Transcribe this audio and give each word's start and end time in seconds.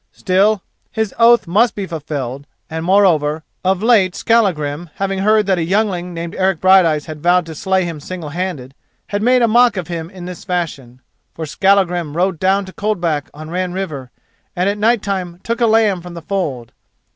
Still, 0.13 0.63
his 0.91 1.13
oath 1.19 1.45
must 1.45 1.75
be 1.75 1.85
fulfilled, 1.85 2.47
and, 2.71 2.83
moreover, 2.83 3.43
of 3.63 3.83
late 3.83 4.15
Skallagrim 4.15 4.89
having 4.95 5.19
heard 5.19 5.45
that 5.45 5.59
a 5.59 5.63
youngling 5.63 6.11
named 6.11 6.33
Eric 6.33 6.59
Brighteyes 6.59 7.05
had 7.05 7.21
vowed 7.21 7.45
to 7.45 7.53
slay 7.53 7.85
him 7.85 7.99
single 7.99 8.29
handed, 8.29 8.73
had 9.09 9.21
made 9.21 9.43
a 9.43 9.47
mock 9.47 9.77
of 9.77 9.89
him 9.89 10.09
in 10.09 10.25
this 10.25 10.43
fashion. 10.43 11.01
For 11.35 11.45
Skallagrim 11.45 12.17
rode 12.17 12.39
down 12.39 12.65
to 12.65 12.73
Coldback 12.73 13.29
on 13.31 13.51
Ran 13.51 13.73
River 13.73 14.09
and 14.55 14.67
at 14.67 14.79
night 14.79 15.03
time 15.03 15.39
took 15.43 15.61
a 15.61 15.67
lamb 15.67 16.01
from 16.01 16.15
the 16.15 16.23
fold. 16.23 16.71